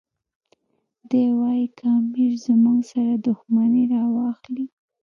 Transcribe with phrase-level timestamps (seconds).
[1.09, 4.65] دی وایي که امیر زموږ سره دښمني راواخلي.